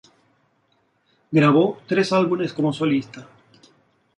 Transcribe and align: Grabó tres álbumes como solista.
Grabó 1.29 1.77
tres 1.87 2.11
álbumes 2.11 2.53
como 2.53 2.73
solista. 2.73 3.27